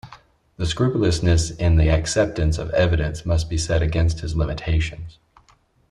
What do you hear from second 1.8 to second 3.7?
acceptance of evidence must be